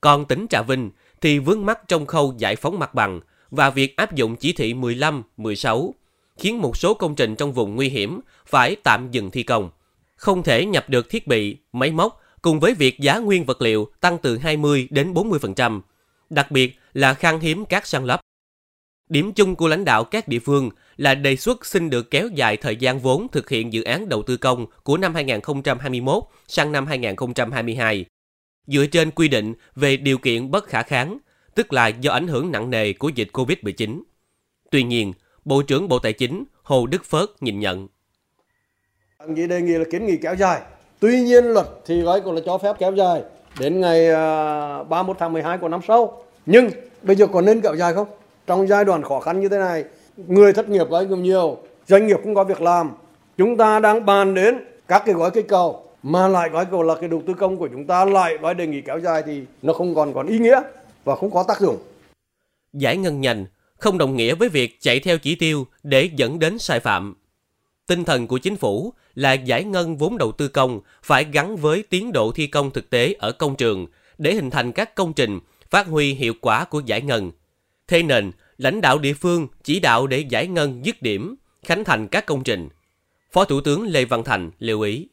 Còn 0.00 0.24
tỉnh 0.24 0.46
Trà 0.50 0.62
Vinh 0.62 0.90
thì 1.20 1.38
vướng 1.38 1.66
mắc 1.66 1.80
trong 1.88 2.06
khâu 2.06 2.34
giải 2.38 2.56
phóng 2.56 2.78
mặt 2.78 2.94
bằng 2.94 3.20
và 3.50 3.70
việc 3.70 3.96
áp 3.96 4.14
dụng 4.14 4.36
chỉ 4.36 4.52
thị 4.52 4.74
15, 4.74 5.22
16, 5.36 5.94
khiến 6.38 6.62
một 6.62 6.76
số 6.76 6.94
công 6.94 7.14
trình 7.14 7.36
trong 7.36 7.52
vùng 7.52 7.76
nguy 7.76 7.88
hiểm 7.88 8.20
phải 8.46 8.76
tạm 8.84 9.10
dừng 9.10 9.30
thi 9.30 9.42
công. 9.42 9.70
Không 10.16 10.42
thể 10.42 10.66
nhập 10.66 10.90
được 10.90 11.10
thiết 11.10 11.26
bị, 11.26 11.56
máy 11.72 11.92
móc 11.92 12.22
cùng 12.42 12.60
với 12.60 12.74
việc 12.74 13.00
giá 13.00 13.18
nguyên 13.18 13.44
vật 13.44 13.62
liệu 13.62 13.88
tăng 14.00 14.18
từ 14.18 14.38
20 14.38 14.88
đến 14.90 15.14
40%, 15.14 15.80
đặc 16.30 16.50
biệt 16.50 16.78
là 16.92 17.14
khan 17.14 17.40
hiếm 17.40 17.64
các 17.64 17.86
săn 17.86 18.04
lấp. 18.04 18.20
Điểm 19.08 19.32
chung 19.32 19.56
của 19.56 19.68
lãnh 19.68 19.84
đạo 19.84 20.04
các 20.04 20.28
địa 20.28 20.38
phương 20.38 20.70
là 20.96 21.14
đề 21.14 21.36
xuất 21.36 21.66
xin 21.66 21.90
được 21.90 22.10
kéo 22.10 22.28
dài 22.34 22.56
thời 22.56 22.76
gian 22.76 22.98
vốn 22.98 23.26
thực 23.32 23.50
hiện 23.50 23.72
dự 23.72 23.82
án 23.82 24.08
đầu 24.08 24.22
tư 24.22 24.36
công 24.36 24.66
của 24.82 24.96
năm 24.96 25.14
2021 25.14 26.22
sang 26.48 26.72
năm 26.72 26.86
2022, 26.86 28.04
dựa 28.66 28.86
trên 28.86 29.10
quy 29.10 29.28
định 29.28 29.54
về 29.74 29.96
điều 29.96 30.18
kiện 30.18 30.50
bất 30.50 30.66
khả 30.66 30.82
kháng, 30.82 31.18
tức 31.54 31.72
là 31.72 31.88
do 31.88 32.12
ảnh 32.12 32.28
hưởng 32.28 32.52
nặng 32.52 32.70
nề 32.70 32.92
của 32.92 33.08
dịch 33.08 33.28
COVID-19. 33.32 34.02
Tuy 34.70 34.82
nhiên, 34.82 35.12
Bộ 35.44 35.62
trưởng 35.62 35.88
Bộ 35.88 35.98
Tài 35.98 36.12
chính 36.12 36.44
Hồ 36.62 36.86
Đức 36.86 37.04
Phớt 37.04 37.28
nhìn 37.40 37.60
nhận. 37.60 37.88
Chỉ 39.36 39.46
đề 39.46 39.60
nghị 39.62 39.72
là 39.72 39.84
kiến 39.90 40.06
nghị 40.06 40.16
kéo 40.16 40.34
dài. 40.34 40.60
Tuy 41.00 41.20
nhiên 41.20 41.44
luật 41.44 41.66
thì 41.86 42.00
gói 42.00 42.20
cũng 42.20 42.34
là 42.34 42.40
cho 42.46 42.58
phép 42.58 42.76
kéo 42.78 42.92
dài 42.92 43.22
đến 43.60 43.80
ngày 43.80 44.10
à, 44.10 44.82
31 44.82 45.16
tháng 45.18 45.32
12 45.32 45.58
của 45.58 45.68
năm 45.68 45.80
sau. 45.88 46.22
Nhưng 46.46 46.70
bây 47.02 47.16
giờ 47.16 47.26
còn 47.26 47.44
nên 47.44 47.60
kéo 47.60 47.74
dài 47.74 47.94
không? 47.94 48.08
Trong 48.46 48.68
giai 48.68 48.84
đoạn 48.84 49.02
khó 49.02 49.20
khăn 49.20 49.40
như 49.40 49.48
thế 49.48 49.58
này, 49.58 49.84
người 50.16 50.52
thất 50.52 50.68
nghiệp 50.68 50.88
gói 50.88 51.06
cũng 51.06 51.22
nhiều, 51.22 51.56
doanh 51.86 52.06
nghiệp 52.06 52.20
cũng 52.24 52.34
có 52.34 52.44
việc 52.44 52.60
làm. 52.60 52.90
Chúng 53.38 53.56
ta 53.56 53.80
đang 53.80 54.06
bàn 54.06 54.34
đến 54.34 54.58
các 54.88 55.02
cái 55.06 55.14
gói 55.14 55.30
kích 55.30 55.48
cầu 55.48 55.82
mà 56.02 56.28
lại 56.28 56.48
gói 56.48 56.64
cầu 56.70 56.82
là 56.82 56.94
cái 57.00 57.08
đầu 57.08 57.22
tư 57.26 57.34
công 57.34 57.56
của 57.56 57.68
chúng 57.68 57.86
ta 57.86 58.04
lại 58.04 58.38
gói 58.38 58.54
đề 58.54 58.66
nghị 58.66 58.80
kéo 58.80 58.98
dài 58.98 59.22
thì 59.26 59.42
nó 59.62 59.72
không 59.72 59.94
còn 59.94 60.14
còn 60.14 60.26
ý 60.26 60.38
nghĩa 60.38 60.60
và 61.04 61.16
không 61.16 61.30
có 61.30 61.44
tác 61.48 61.60
dụng. 61.60 61.76
Giải 62.72 62.96
ngân 62.96 63.20
nhanh 63.20 63.46
không 63.76 63.98
đồng 63.98 64.16
nghĩa 64.16 64.34
với 64.34 64.48
việc 64.48 64.76
chạy 64.80 65.00
theo 65.00 65.18
chỉ 65.18 65.34
tiêu 65.34 65.66
để 65.82 66.10
dẫn 66.16 66.38
đến 66.38 66.58
sai 66.58 66.80
phạm. 66.80 67.14
Tinh 67.86 68.04
thần 68.04 68.26
của 68.26 68.38
chính 68.38 68.56
phủ 68.56 68.92
là 69.14 69.32
giải 69.32 69.64
ngân 69.64 69.96
vốn 69.96 70.18
đầu 70.18 70.32
tư 70.32 70.48
công 70.48 70.80
phải 71.02 71.26
gắn 71.32 71.56
với 71.56 71.84
tiến 71.90 72.12
độ 72.12 72.32
thi 72.34 72.46
công 72.46 72.70
thực 72.70 72.90
tế 72.90 73.14
ở 73.18 73.32
công 73.32 73.56
trường 73.56 73.86
để 74.18 74.34
hình 74.34 74.50
thành 74.50 74.72
các 74.72 74.94
công 74.94 75.12
trình 75.12 75.40
phát 75.70 75.86
huy 75.86 76.14
hiệu 76.14 76.32
quả 76.40 76.64
của 76.64 76.80
giải 76.80 77.00
ngân. 77.00 77.32
Thế 77.88 78.02
nên, 78.02 78.32
lãnh 78.58 78.80
đạo 78.80 78.98
địa 78.98 79.12
phương 79.12 79.48
chỉ 79.64 79.80
đạo 79.80 80.06
để 80.06 80.18
giải 80.18 80.46
ngân 80.46 80.84
dứt 80.84 81.02
điểm, 81.02 81.34
khánh 81.62 81.84
thành 81.84 82.08
các 82.08 82.26
công 82.26 82.42
trình. 82.42 82.68
Phó 83.32 83.44
Thủ 83.44 83.60
tướng 83.60 83.86
Lê 83.86 84.04
Văn 84.04 84.24
Thành 84.24 84.50
lưu 84.58 84.80
ý. 84.80 85.08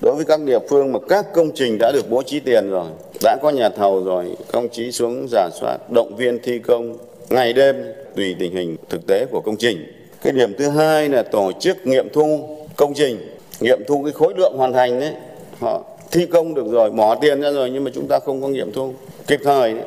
Đối 0.00 0.14
với 0.14 0.24
các 0.24 0.40
địa 0.40 0.58
phương 0.70 0.92
mà 0.92 0.98
các 1.08 1.26
công 1.34 1.50
trình 1.54 1.78
đã 1.78 1.92
được 1.92 2.10
bố 2.10 2.22
trí 2.22 2.40
tiền 2.40 2.70
rồi, 2.70 2.90
đã 3.22 3.36
có 3.42 3.50
nhà 3.50 3.68
thầu 3.68 4.04
rồi, 4.04 4.36
công 4.52 4.68
chí 4.72 4.92
xuống 4.92 5.26
giả 5.30 5.48
soát, 5.60 5.78
động 5.90 6.16
viên 6.16 6.38
thi 6.42 6.58
công 6.58 6.98
ngày 7.30 7.52
đêm 7.52 7.76
tùy 8.16 8.36
tình 8.38 8.52
hình 8.52 8.76
thực 8.88 9.06
tế 9.06 9.26
của 9.30 9.40
công 9.40 9.56
trình. 9.56 9.95
Cái 10.22 10.32
điểm 10.32 10.54
thứ 10.58 10.68
hai 10.68 11.08
là 11.08 11.22
tổ 11.22 11.52
chức 11.60 11.86
nghiệm 11.86 12.08
thu 12.12 12.58
công 12.76 12.94
trình, 12.94 13.36
nghiệm 13.60 13.78
thu 13.88 14.02
cái 14.04 14.12
khối 14.12 14.34
lượng 14.36 14.56
hoàn 14.56 14.72
thành 14.72 15.00
đấy. 15.00 15.14
Họ 15.60 15.84
thi 16.10 16.26
công 16.26 16.54
được 16.54 16.66
rồi, 16.70 16.90
bỏ 16.90 17.14
tiền 17.14 17.40
ra 17.40 17.50
rồi 17.50 17.70
nhưng 17.70 17.84
mà 17.84 17.90
chúng 17.94 18.08
ta 18.08 18.18
không 18.24 18.42
có 18.42 18.48
nghiệm 18.48 18.72
thu 18.72 18.94
kịp 19.26 19.40
thời 19.44 19.74
đấy. 19.74 19.84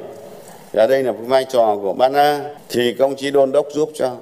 Ở 0.73 0.87
đây 0.87 1.03
là 1.03 1.11
vai 1.11 1.45
trò 1.51 1.77
của 1.81 1.93
ban 1.93 2.13
A 2.13 2.55
thì 2.69 2.93
công 2.93 3.15
chí 3.15 3.31
đôn 3.31 3.51
đốc 3.51 3.65
giúp 3.73 3.91
cho. 3.95 4.15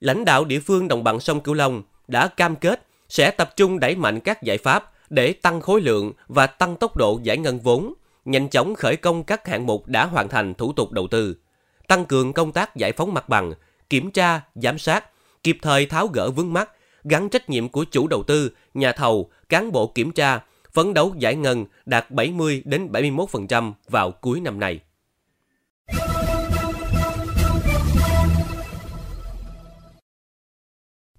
Lãnh 0.00 0.24
đạo 0.24 0.44
địa 0.44 0.60
phương 0.60 0.88
đồng 0.88 1.04
bằng 1.04 1.20
sông 1.20 1.40
Cửu 1.40 1.54
Long 1.54 1.82
đã 2.08 2.28
cam 2.28 2.56
kết 2.56 2.80
sẽ 3.08 3.30
tập 3.30 3.50
trung 3.56 3.80
đẩy 3.80 3.96
mạnh 3.96 4.20
các 4.20 4.42
giải 4.42 4.58
pháp 4.58 4.92
để 5.10 5.32
tăng 5.32 5.60
khối 5.60 5.80
lượng 5.80 6.12
và 6.28 6.46
tăng 6.46 6.76
tốc 6.76 6.96
độ 6.96 7.20
giải 7.22 7.38
ngân 7.38 7.58
vốn, 7.58 7.94
nhanh 8.24 8.48
chóng 8.48 8.74
khởi 8.74 8.96
công 8.96 9.24
các 9.24 9.46
hạng 9.46 9.66
mục 9.66 9.86
đã 9.86 10.06
hoàn 10.06 10.28
thành 10.28 10.54
thủ 10.54 10.72
tục 10.72 10.92
đầu 10.92 11.06
tư, 11.10 11.36
tăng 11.88 12.04
cường 12.04 12.32
công 12.32 12.52
tác 12.52 12.76
giải 12.76 12.92
phóng 12.92 13.14
mặt 13.14 13.28
bằng, 13.28 13.52
kiểm 13.90 14.10
tra, 14.10 14.40
giám 14.54 14.78
sát, 14.78 15.04
kịp 15.42 15.58
thời 15.62 15.86
tháo 15.86 16.06
gỡ 16.06 16.30
vướng 16.30 16.52
mắt, 16.52 16.70
gắn 17.04 17.28
trách 17.28 17.50
nhiệm 17.50 17.68
của 17.68 17.84
chủ 17.84 18.06
đầu 18.06 18.22
tư, 18.22 18.50
nhà 18.74 18.92
thầu, 18.92 19.30
cán 19.48 19.72
bộ 19.72 19.86
kiểm 19.86 20.12
tra, 20.12 20.40
phấn 20.72 20.94
đấu 20.94 21.14
giải 21.18 21.36
ngân 21.36 21.64
đạt 21.86 22.10
70 22.10 22.62
đến 22.64 22.88
71% 22.92 23.72
vào 23.88 24.10
cuối 24.10 24.40
năm 24.40 24.60
nay. 24.60 24.80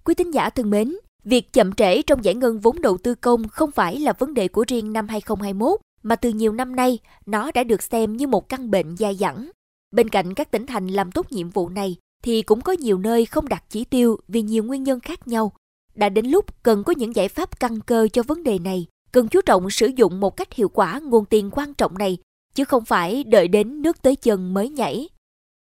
Quý 0.04 0.14
tín 0.14 0.32
giả 0.32 0.50
thân 0.50 0.70
mến, 0.70 0.96
việc 1.24 1.54
chậm 1.54 1.74
trễ 1.74 2.02
trong 2.02 2.24
giải 2.24 2.36
ngân 2.36 2.60
vốn 2.60 2.82
đầu 2.82 2.98
tư 3.04 3.16
công 3.16 3.48
không 3.48 3.72
phải 3.72 4.00
là 4.00 4.14
vấn 4.14 4.34
đề 4.34 4.48
của 4.48 4.66
riêng 4.68 4.94
năm 4.94 5.08
2021, 5.08 5.80
mà 6.04 6.16
từ 6.16 6.30
nhiều 6.30 6.54
năm 6.54 6.76
nay 6.76 7.00
nó 7.26 7.52
đã 7.52 7.64
được 7.64 7.84
xem 7.84 8.18
như 8.18 8.28
một 8.28 8.50
căn 8.50 8.72
bệnh 8.72 8.98
dai 8.98 9.16
dẳng. 9.16 9.50
Bên 9.92 10.10
cạnh 10.10 10.34
các 10.34 10.52
tỉnh 10.52 10.66
thành 10.66 10.88
làm 10.88 11.12
tốt 11.12 11.32
nhiệm 11.32 11.50
vụ 11.50 11.70
này, 11.70 11.96
thì 12.24 12.42
cũng 12.42 12.62
có 12.62 12.74
nhiều 12.74 12.98
nơi 12.98 13.26
không 13.26 13.50
đặt 13.50 13.64
chỉ 13.70 13.84
tiêu 13.86 14.18
vì 14.28 14.42
nhiều 14.42 14.64
nguyên 14.64 14.84
nhân 14.84 15.00
khác 15.00 15.28
nhau. 15.28 15.52
Đã 15.96 16.10
đến 16.10 16.26
lúc 16.26 16.64
cần 16.64 16.84
có 16.84 16.94
những 16.98 17.16
giải 17.16 17.30
pháp 17.30 17.60
căn 17.60 17.82
cơ 17.82 18.08
cho 18.14 18.24
vấn 18.24 18.44
đề 18.44 18.60
này, 18.60 18.88
cần 19.12 19.28
chú 19.28 19.42
trọng 19.42 19.70
sử 19.70 19.88
dụng 19.96 20.20
một 20.20 20.38
cách 20.38 20.54
hiệu 20.54 20.70
quả 20.70 21.00
nguồn 21.04 21.26
tiền 21.26 21.50
quan 21.52 21.74
trọng 21.74 21.98
này, 21.98 22.18
chứ 22.56 22.66
không 22.66 22.86
phải 22.86 23.24
đợi 23.24 23.48
đến 23.48 23.82
nước 23.82 24.02
tới 24.02 24.16
chân 24.16 24.54
mới 24.54 24.70
nhảy. 24.70 25.10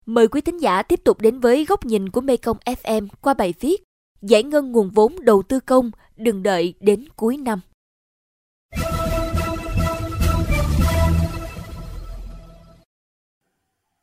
Mời 0.06 0.28
quý 0.28 0.40
thính 0.40 0.58
giả 0.58 0.82
tiếp 0.82 1.00
tục 1.04 1.20
đến 1.20 1.40
với 1.40 1.64
góc 1.64 1.86
nhìn 1.86 2.08
của 2.08 2.20
Mekong 2.20 2.58
FM 2.64 3.08
qua 3.20 3.34
bài 3.34 3.54
viết 3.60 3.82
Giải 4.22 4.42
ngân 4.42 4.72
nguồn 4.72 4.90
vốn 4.90 5.16
đầu 5.24 5.42
tư 5.42 5.60
công, 5.60 5.90
đừng 6.16 6.42
đợi 6.42 6.74
đến 6.80 7.04
cuối 7.16 7.36
năm. 7.36 7.60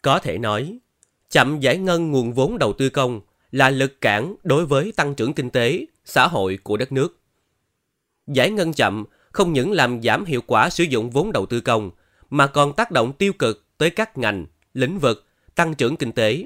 Có 0.01 0.19
thể 0.19 0.37
nói, 0.37 0.79
chậm 1.29 1.59
giải 1.59 1.77
ngân 1.77 2.11
nguồn 2.11 2.33
vốn 2.33 2.57
đầu 2.57 2.73
tư 2.73 2.89
công 2.89 3.21
là 3.51 3.69
lực 3.69 4.01
cản 4.01 4.35
đối 4.43 4.65
với 4.65 4.91
tăng 4.91 5.15
trưởng 5.15 5.33
kinh 5.33 5.49
tế, 5.49 5.85
xã 6.05 6.27
hội 6.27 6.59
của 6.63 6.77
đất 6.77 6.91
nước. 6.91 7.19
Giải 8.27 8.51
ngân 8.51 8.73
chậm 8.73 9.05
không 9.31 9.53
những 9.53 9.71
làm 9.71 10.01
giảm 10.01 10.25
hiệu 10.25 10.41
quả 10.47 10.69
sử 10.69 10.83
dụng 10.83 11.09
vốn 11.09 11.31
đầu 11.31 11.45
tư 11.45 11.61
công, 11.61 11.91
mà 12.29 12.47
còn 12.47 12.73
tác 12.73 12.91
động 12.91 13.13
tiêu 13.13 13.33
cực 13.33 13.65
tới 13.77 13.89
các 13.89 14.17
ngành, 14.17 14.45
lĩnh 14.73 14.99
vực, 14.99 15.25
tăng 15.55 15.75
trưởng 15.75 15.97
kinh 15.97 16.11
tế. 16.11 16.43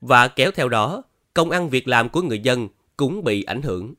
Và 0.00 0.28
kéo 0.28 0.50
theo 0.50 0.68
đó, 0.68 1.02
công 1.34 1.50
ăn 1.50 1.70
việc 1.70 1.88
làm 1.88 2.08
của 2.08 2.22
người 2.22 2.38
dân 2.38 2.68
cũng 2.96 3.24
bị 3.24 3.42
ảnh 3.42 3.62
hưởng. 3.62 3.94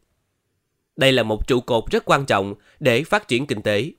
Đây 0.96 1.12
là 1.12 1.24
một 1.24 1.48
trụ 1.48 1.62
cột 1.62 1.92
rất 1.92 2.06
quan 2.06 2.26
trọng 2.26 2.56
để 2.80 3.04
phát 3.04 3.28
triển 3.28 3.48
kinh 3.48 3.62
tế. 3.62 3.92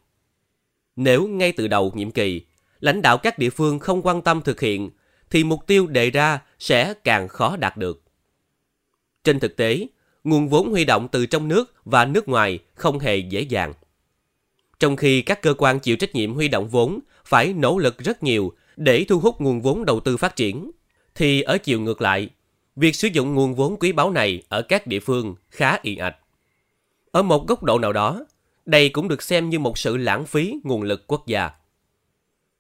Nếu 0.97 1.29
ngay 1.29 1.53
từ 1.53 1.69
đầu 1.69 1.93
nhiệm 1.95 2.11
kỳ, 2.11 2.43
lãnh 2.81 3.03
đạo 3.03 3.19
các 3.19 3.39
địa 3.39 3.51
phương 3.51 3.79
không 3.79 4.03
quan 4.03 4.23
tâm 4.23 4.43
thực 4.43 4.61
hiện, 4.61 4.91
thì 5.31 5.45
mục 5.45 5.67
tiêu 5.67 5.87
đề 5.87 6.11
ra 6.11 6.41
sẽ 6.59 6.95
càng 7.05 7.29
khó 7.29 7.57
đạt 7.57 7.77
được. 7.77 8.03
Trên 9.25 9.41
thực 9.41 9.57
tế, 9.57 9.87
nguồn 10.25 10.49
vốn 10.49 10.71
huy 10.71 10.85
động 10.85 11.09
từ 11.13 11.27
trong 11.27 11.49
nước 11.49 11.75
và 11.85 12.05
nước 12.05 12.29
ngoài 12.29 12.59
không 12.75 12.99
hề 12.99 13.17
dễ 13.17 13.41
dàng. 13.41 13.73
Trong 14.79 14.97
khi 14.97 15.23
các 15.23 15.43
cơ 15.43 15.55
quan 15.59 15.81
chịu 15.81 15.97
trách 15.97 16.15
nhiệm 16.15 16.35
huy 16.35 16.49
động 16.49 16.69
vốn 16.69 17.01
phải 17.25 17.53
nỗ 17.53 17.79
lực 17.79 17.99
rất 17.99 18.23
nhiều 18.23 18.53
để 18.77 19.05
thu 19.09 19.21
hút 19.21 19.41
nguồn 19.41 19.61
vốn 19.61 19.85
đầu 19.85 20.01
tư 20.01 20.17
phát 20.17 20.37
triển, 20.37 20.71
thì 21.15 21.43
ở 21.43 21.59
chiều 21.59 21.81
ngược 21.81 22.01
lại, 22.01 22.29
việc 22.77 22.97
sử 22.97 23.09
dụng 23.09 23.35
nguồn 23.35 23.55
vốn 23.55 23.77
quý 23.79 23.93
báu 23.93 24.11
này 24.11 24.43
ở 24.49 24.63
các 24.63 24.87
địa 24.87 25.01
phương 25.01 25.35
khá 25.51 25.79
ì 25.83 25.97
ạch. 25.97 26.17
Ở 27.11 27.23
một 27.23 27.47
góc 27.49 27.63
độ 27.63 27.79
nào 27.79 27.93
đó, 27.93 28.25
đây 28.67 28.89
cũng 28.89 29.09
được 29.09 29.23
xem 29.23 29.51
như 29.51 29.59
một 29.59 29.79
sự 29.79 29.97
lãng 29.97 30.27
phí 30.27 30.55
nguồn 30.65 30.83
lực 30.83 31.05
quốc 31.07 31.27
gia. 31.27 31.51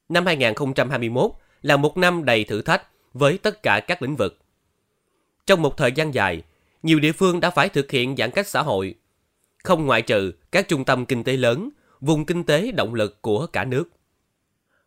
Năm 0.09 0.27
2021 0.27 1.33
là 1.63 1.77
một 1.77 1.97
năm 1.97 2.25
đầy 2.25 2.45
thử 2.45 2.63
thách 2.63 2.87
với 3.15 3.39
tất 3.39 3.63
cả 3.63 3.81
các 3.81 4.03
lĩnh 4.03 4.17
vực. 4.17 4.39
Trong 5.47 5.63
một 5.63 5.77
thời 5.77 5.93
gian 5.93 6.15
dài, 6.15 6.43
nhiều 6.83 7.01
địa 7.01 7.13
phương 7.13 7.41
đã 7.41 7.51
phải 7.51 7.69
thực 7.69 7.91
hiện 7.91 8.17
giãn 8.17 8.31
cách 8.31 8.47
xã 8.47 8.63
hội, 8.63 8.95
không 9.65 9.87
ngoại 9.87 10.03
trừ 10.03 10.33
các 10.53 10.69
trung 10.69 10.85
tâm 10.85 11.07
kinh 11.07 11.25
tế 11.25 11.37
lớn, 11.37 11.71
vùng 12.01 12.27
kinh 12.27 12.45
tế 12.45 12.73
động 12.73 12.95
lực 12.95 13.23
của 13.23 13.47
cả 13.47 13.65
nước. 13.65 13.85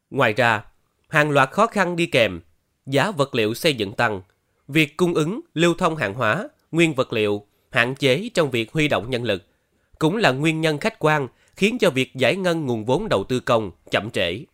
Ngoài 0.10 0.34
ra, 0.34 0.66
hàng 1.10 1.32
loạt 1.32 1.52
khó 1.52 1.68
khăn 1.68 1.96
đi 1.96 2.06
kèm, 2.06 2.42
giá 2.86 3.12
vật 3.12 3.36
liệu 3.36 3.54
xây 3.54 3.74
dựng 3.74 3.94
tăng, 3.94 4.22
việc 4.68 4.98
cung 4.98 5.14
ứng, 5.14 5.42
lưu 5.54 5.74
thông 5.74 5.96
hàng 5.96 6.14
hóa, 6.14 6.50
nguyên 6.72 6.94
vật 6.94 7.14
liệu, 7.14 7.46
hạn 7.70 7.96
chế 7.96 8.30
trong 8.34 8.52
việc 8.52 8.72
huy 8.72 8.88
động 8.88 9.10
nhân 9.10 9.24
lực, 9.24 9.44
cũng 10.00 10.18
là 10.18 10.32
nguyên 10.32 10.62
nhân 10.62 10.78
khách 10.78 11.00
quan 11.00 11.28
khiến 11.56 11.78
cho 11.78 11.90
việc 11.90 12.16
giải 12.16 12.36
ngân 12.36 12.66
nguồn 12.66 12.86
vốn 12.86 13.10
đầu 13.10 13.24
tư 13.24 13.40
công 13.40 13.72
chậm 13.92 14.10
trễ. 14.12 14.46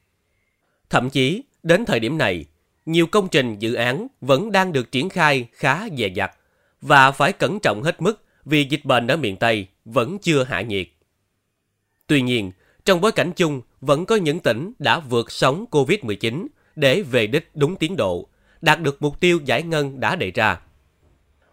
Thậm 0.90 1.10
chí, 1.10 1.44
đến 1.63 1.86
thời 1.86 2.00
điểm 2.00 2.18
này, 2.18 2.46
nhiều 2.86 3.08
công 3.08 3.28
trình 3.28 3.60
dự 3.60 3.74
án 3.74 4.08
vẫn 4.22 4.51
đang 4.51 4.74
được 4.74 4.92
triển 4.92 5.10
khai 5.10 5.48
khá 5.51 5.88
dè 5.98 6.08
dặt 6.08 6.32
và 6.82 7.12
phải 7.12 7.34
cẩn 7.34 7.60
trọng 7.60 7.84
hết 7.84 8.01
mức 8.01 8.24
vì 8.46 8.63
dịch 8.63 8.86
bệnh 8.86 9.08
ở 9.08 9.18
miền 9.18 9.38
Tây 9.38 9.68
vẫn 9.86 10.18
chưa 10.20 10.44
hạ 10.44 10.62
nhiệt. 10.62 10.88
Tuy 12.08 12.22
nhiên, 12.22 12.51
trong 12.86 13.01
bối 13.01 13.12
cảnh 13.12 13.32
chung 13.32 13.62
vẫn 13.82 14.06
có 14.06 14.16
những 14.16 14.39
tỉnh 14.39 14.74
đã 14.80 15.00
vượt 15.00 15.32
sóng 15.32 15.66
COVID-19 15.72 16.48
để 16.75 17.01
về 17.01 17.28
đích 17.28 17.50
đúng 17.54 17.75
tiến 17.75 17.96
độ, 17.96 18.28
đạt 18.62 18.82
được 18.82 19.01
mục 19.01 19.20
tiêu 19.20 19.39
giải 19.46 19.63
ngân 19.63 20.00
đã 20.00 20.16
đề 20.16 20.32
ra. 20.32 20.60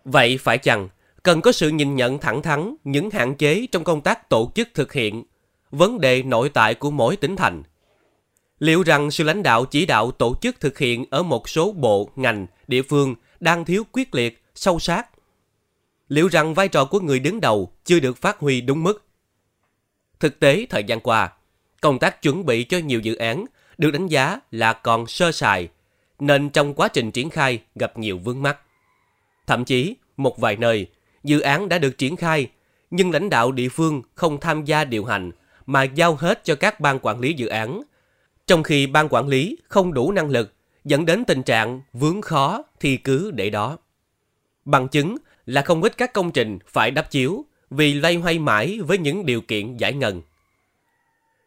Vậy 0.04 0.38
phải 0.38 0.58
chăng 0.58 0.88
cần 1.22 1.40
có 1.40 1.52
sự 1.52 1.68
nhìn 1.68 1.96
nhận 1.96 2.18
thẳng 2.18 2.42
thắn 2.42 2.75
những 2.84 3.10
hạn 3.10 3.34
chế 3.34 3.66
trong 3.72 3.84
công 3.84 4.00
tác 4.00 4.28
tổ 4.28 4.50
chức 4.54 4.68
thực 4.75 4.92
hiện, 4.92 5.25
vấn 5.70 6.00
đề 6.00 6.22
nội 6.22 6.48
tại 6.48 6.75
của 6.75 6.90
mỗi 6.90 7.16
tỉnh 7.16 7.36
thành. 7.36 7.62
Liệu 8.58 8.82
rằng 8.82 9.10
sự 9.10 9.25
lãnh 9.25 9.42
đạo 9.42 9.64
chỉ 9.64 9.86
đạo 9.86 10.10
tổ 10.10 10.34
chức 10.42 10.60
thực 10.60 10.78
hiện 10.78 11.04
ở 11.10 11.22
một 11.22 11.48
số 11.48 11.72
bộ, 11.72 12.10
ngành, 12.16 12.46
địa 12.68 12.82
phương 12.82 13.14
đang 13.40 13.64
thiếu 13.64 13.86
quyết 13.92 14.14
liệt, 14.14 14.42
sâu 14.54 14.78
sát? 14.78 15.08
Liệu 16.08 16.28
rằng 16.28 16.54
vai 16.54 16.68
trò 16.68 16.84
của 16.84 17.00
người 17.00 17.18
đứng 17.18 17.40
đầu 17.40 17.72
chưa 17.84 18.00
được 18.00 18.16
phát 18.16 18.38
huy 18.38 18.60
đúng 18.60 18.82
mức? 18.82 19.04
Thực 20.20 20.40
tế 20.40 20.66
thời 20.70 20.84
gian 20.84 21.00
qua, 21.00 21.32
công 21.80 21.98
tác 21.98 22.22
chuẩn 22.22 22.46
bị 22.46 22.64
cho 22.64 22.78
nhiều 22.78 23.00
dự 23.00 23.14
án 23.14 23.44
được 23.78 23.90
đánh 23.90 24.06
giá 24.06 24.40
là 24.50 24.72
còn 24.72 25.06
sơ 25.06 25.32
sài, 25.32 25.68
nên 26.18 26.50
trong 26.50 26.75
quá 26.75 26.88
trình 26.88 27.10
triển 27.10 27.30
khai 27.30 27.60
gặp 27.75 27.98
nhiều 27.98 28.18
vướng 28.18 28.42
mắc. 28.42 28.58
Thậm 29.46 29.64
chí, 29.64 29.94
một 30.16 30.38
vài 30.38 30.56
nơi, 30.56 30.86
dự 31.25 31.40
án 31.40 31.68
đã 31.68 31.78
được 31.78 31.98
triển 31.98 32.16
khai, 32.16 32.50
nhưng 32.90 33.10
lãnh 33.10 33.30
đạo 33.30 33.52
địa 33.52 33.68
phương 33.68 34.02
không 34.14 34.40
tham 34.40 34.64
gia 34.64 34.84
điều 34.84 35.04
hành 35.04 35.30
mà 35.66 35.82
giao 35.82 36.14
hết 36.14 36.44
cho 36.44 36.54
các 36.54 36.80
ban 36.80 36.98
quản 37.02 37.20
lý 37.20 37.32
dự 37.32 37.46
án. 37.46 37.82
Trong 38.46 38.62
khi 38.62 38.86
ban 38.86 39.08
quản 39.10 39.28
lý 39.28 39.56
không 39.68 39.94
đủ 39.94 40.12
năng 40.12 40.30
lực, 40.30 40.54
dẫn 40.84 41.06
đến 41.06 41.24
tình 41.24 41.42
trạng 41.42 41.80
vướng 41.92 42.22
khó 42.22 42.62
thì 42.80 42.96
cứ 42.96 43.30
để 43.30 43.50
đó. 43.50 43.78
Bằng 44.64 44.88
chứng 44.88 45.16
là 45.46 45.62
không 45.62 45.82
ít 45.82 45.96
các 45.96 46.12
công 46.12 46.32
trình 46.32 46.58
phải 46.66 46.90
đắp 46.90 47.10
chiếu 47.10 47.44
vì 47.70 47.94
loay 47.94 48.14
hoay 48.14 48.38
mãi 48.38 48.80
với 48.80 48.98
những 48.98 49.26
điều 49.26 49.40
kiện 49.40 49.76
giải 49.76 49.92
ngân. 49.92 50.22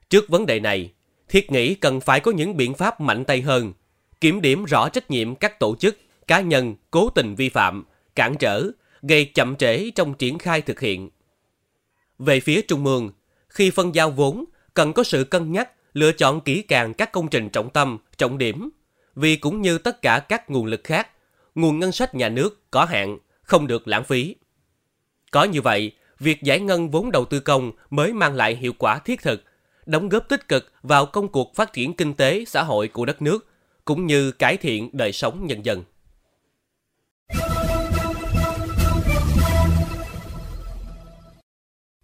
Trước 0.09 0.29
vấn 0.29 0.45
đề 0.45 0.59
này, 0.59 0.93
thiết 1.29 1.51
nghĩ 1.51 1.75
cần 1.75 2.01
phải 2.01 2.19
có 2.19 2.31
những 2.31 2.57
biện 2.57 2.73
pháp 2.73 3.01
mạnh 3.01 3.25
tay 3.25 3.41
hơn, 3.41 3.73
kiểm 4.21 4.41
điểm 4.41 4.65
rõ 4.65 4.89
trách 4.89 5.11
nhiệm 5.11 5.35
các 5.35 5.59
tổ 5.59 5.75
chức, 5.75 5.97
cá 6.27 6.41
nhân 6.41 6.75
cố 6.91 7.09
tình 7.09 7.35
vi 7.35 7.49
phạm, 7.49 7.85
cản 8.15 8.35
trở, 8.37 8.71
gây 9.01 9.25
chậm 9.25 9.55
trễ 9.55 9.89
trong 9.89 10.13
triển 10.13 10.37
khai 10.37 10.61
thực 10.61 10.79
hiện. 10.79 11.09
Về 12.19 12.39
phía 12.39 12.61
Trung 12.61 12.85
ương, 12.85 13.11
khi 13.49 13.69
phân 13.69 13.95
giao 13.95 14.11
vốn, 14.11 14.45
cần 14.73 14.93
có 14.93 15.03
sự 15.03 15.23
cân 15.23 15.51
nhắc, 15.51 15.71
lựa 15.93 16.11
chọn 16.11 16.41
kỹ 16.41 16.61
càng 16.61 16.93
các 16.93 17.11
công 17.11 17.27
trình 17.27 17.49
trọng 17.49 17.69
tâm, 17.69 17.97
trọng 18.17 18.37
điểm, 18.37 18.69
vì 19.15 19.35
cũng 19.35 19.61
như 19.61 19.77
tất 19.77 20.01
cả 20.01 20.19
các 20.19 20.49
nguồn 20.49 20.65
lực 20.65 20.81
khác, 20.83 21.07
nguồn 21.55 21.79
ngân 21.79 21.91
sách 21.91 22.15
nhà 22.15 22.29
nước 22.29 22.71
có 22.71 22.85
hạn, 22.85 23.17
không 23.41 23.67
được 23.67 23.87
lãng 23.87 24.03
phí. 24.03 24.35
Có 25.31 25.43
như 25.43 25.61
vậy, 25.61 25.91
việc 26.19 26.43
giải 26.43 26.59
ngân 26.59 26.89
vốn 26.89 27.11
đầu 27.11 27.25
tư 27.25 27.39
công 27.39 27.71
mới 27.89 28.13
mang 28.13 28.35
lại 28.35 28.55
hiệu 28.55 28.73
quả 28.77 28.99
thiết 28.99 29.21
thực, 29.21 29.43
đóng 29.85 30.09
góp 30.09 30.29
tích 30.29 30.47
cực 30.47 30.71
vào 30.81 31.05
công 31.05 31.27
cuộc 31.27 31.55
phát 31.55 31.73
triển 31.73 31.93
kinh 31.93 32.13
tế 32.13 32.45
xã 32.47 32.63
hội 32.63 32.87
của 32.87 33.05
đất 33.05 33.21
nước, 33.21 33.47
cũng 33.85 34.07
như 34.07 34.31
cải 34.31 34.57
thiện 34.57 34.89
đời 34.93 35.11
sống 35.11 35.47
nhân 35.47 35.65
dân. 35.65 35.83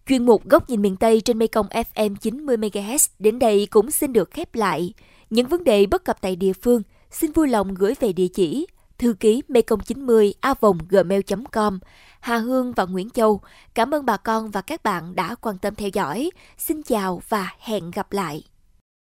Chuyên 0.09 0.25
mục 0.25 0.49
Góc 0.49 0.69
nhìn 0.69 0.81
miền 0.81 0.95
Tây 0.95 1.21
trên 1.21 1.39
Mekong 1.39 1.67
FM 1.67 2.15
90 2.15 2.57
MHz 2.57 3.09
đến 3.19 3.39
đây 3.39 3.67
cũng 3.71 3.91
xin 3.91 4.13
được 4.13 4.31
khép 4.31 4.55
lại. 4.55 4.93
Những 5.29 5.47
vấn 5.47 5.63
đề 5.63 5.85
bất 5.85 6.05
cập 6.05 6.21
tại 6.21 6.35
địa 6.35 6.53
phương, 6.53 6.81
xin 7.11 7.31
vui 7.31 7.47
lòng 7.47 7.73
gửi 7.73 7.93
về 7.99 8.13
địa 8.13 8.27
chỉ 8.27 8.67
thư 8.97 9.13
ký 9.13 9.41
mekong 9.47 9.79
90 9.79 10.33
a 10.41 10.53
gmail.com 10.89 11.79
Hà 12.19 12.37
Hương 12.37 12.73
và 12.73 12.85
Nguyễn 12.85 13.09
Châu. 13.09 13.41
Cảm 13.73 13.93
ơn 13.93 14.05
bà 14.05 14.17
con 14.17 14.51
và 14.51 14.61
các 14.61 14.83
bạn 14.83 15.15
đã 15.15 15.35
quan 15.35 15.57
tâm 15.57 15.75
theo 15.75 15.89
dõi. 15.93 16.31
Xin 16.57 16.83
chào 16.83 17.21
và 17.29 17.53
hẹn 17.59 17.91
gặp 17.91 18.13
lại. 18.13 18.43